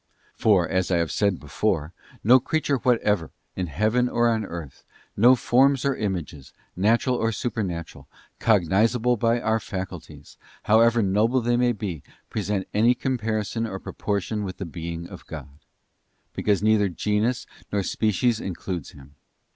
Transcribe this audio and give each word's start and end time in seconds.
For, 0.33 0.67
as 0.67 0.89
I 0.89 0.97
have 0.97 1.11
said 1.11 1.39
before, 1.39 1.93
no 2.23 2.39
creature 2.39 2.77
whatever, 2.77 3.29
in 3.55 3.67
Heaven 3.67 4.09
or 4.09 4.29
on 4.29 4.43
earth, 4.43 4.83
no 5.15 5.35
forms 5.35 5.85
or 5.85 5.95
images, 5.95 6.53
natural 6.75 7.15
or 7.17 7.31
supernatural, 7.31 8.07
cognisable 8.39 9.15
by 9.15 9.39
our 9.39 9.59
faculties, 9.59 10.37
however 10.63 11.03
noble 11.03 11.39
they 11.39 11.55
may 11.55 11.71
be, 11.71 12.01
present 12.31 12.67
any 12.73 12.95
comparison 12.95 13.67
or 13.67 13.77
pro 13.77 13.93
portion 13.93 14.43
with 14.43 14.57
the 14.57 14.65
Being 14.65 15.07
of 15.07 15.27
God; 15.27 15.59
because 16.33 16.63
neither 16.63 16.89
genus 16.89 17.45
nor 17.71 17.83
species 17.83 18.39
includes 18.39 18.93
Him. 18.93 19.13